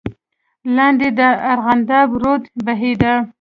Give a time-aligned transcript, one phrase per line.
[0.75, 1.21] لاندې د
[1.51, 3.13] ارغنداب رود بهېده.